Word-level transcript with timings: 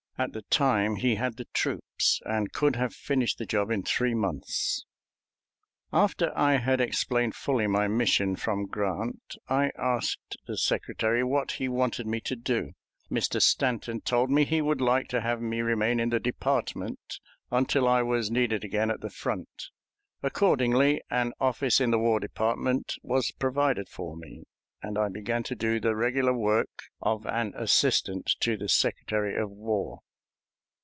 At 0.17 0.33
the 0.33 0.43
time 0.43 0.97
he 0.97 1.15
had 1.15 1.37
the 1.37 1.45
troops, 1.51 2.21
and 2.25 2.53
could 2.53 2.75
have 2.75 2.93
finished 2.93 3.39
the 3.39 3.45
job 3.47 3.71
in 3.71 3.81
three 3.81 4.13
months. 4.13 4.85
After 5.91 6.31
I 6.37 6.57
had 6.57 6.79
explained 6.79 7.33
fully 7.33 7.65
my 7.65 7.87
mission 7.87 8.35
from 8.35 8.67
Grant, 8.67 9.33
I 9.47 9.71
asked 9.79 10.37
the 10.45 10.57
Secretary 10.59 11.23
what 11.23 11.53
he 11.53 11.67
wanted 11.67 12.05
me 12.05 12.19
to 12.21 12.35
do. 12.35 12.73
Mr. 13.09 13.41
Stanton 13.41 14.01
told 14.01 14.29
me 14.29 14.45
he 14.45 14.61
would 14.61 14.79
like 14.79 15.07
to 15.07 15.21
have 15.21 15.41
me 15.41 15.61
remain 15.61 15.99
in 15.99 16.09
the 16.09 16.19
department 16.19 17.19
until 17.49 17.87
I 17.87 18.03
was 18.03 18.29
needed 18.29 18.63
again 18.63 18.91
at 18.91 19.01
the 19.01 19.09
front. 19.09 19.69
Accordingly, 20.21 21.01
an 21.09 21.33
office 21.39 21.81
in 21.81 21.89
the 21.89 21.97
War 21.97 22.19
Department 22.19 22.93
was 23.01 23.31
provided 23.39 23.89
for 23.89 24.15
me, 24.15 24.43
and 24.83 24.99
I 24.99 25.09
began 25.09 25.41
to 25.41 25.55
do 25.55 25.79
the 25.79 25.95
regular 25.95 26.33
work 26.37 26.83
of 27.01 27.25
an 27.25 27.53
assistant 27.55 28.33
to 28.41 28.55
the 28.55 28.69
Secretary 28.69 29.35
of 29.35 29.49
War. 29.49 30.01